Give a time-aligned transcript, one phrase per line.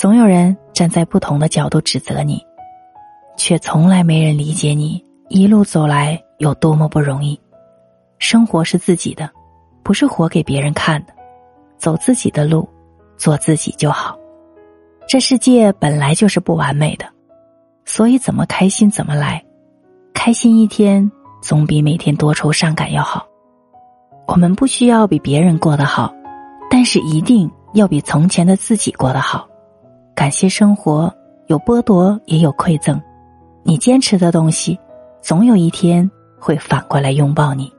[0.00, 2.42] 总有人站在不同的角度指责你，
[3.36, 7.38] 却从来没人理解你一路走来有多么不容易。
[8.18, 9.30] 生活是自己的，
[9.82, 11.12] 不是活给别人看的。
[11.76, 12.66] 走自己的路，
[13.18, 14.16] 做自己就好。
[15.06, 17.04] 这世界本来就是不完美的，
[17.84, 19.44] 所以怎么开心怎么来。
[20.14, 21.12] 开心一天
[21.42, 23.26] 总比每天多愁善感要好。
[24.26, 26.10] 我们不需要比别人过得好，
[26.70, 29.46] 但是一定要比从前的自己过得好。
[30.20, 31.10] 感谢生活，
[31.46, 33.00] 有剥夺也有馈赠。
[33.62, 34.78] 你坚持的东西，
[35.22, 37.72] 总有一天会反过来拥抱你。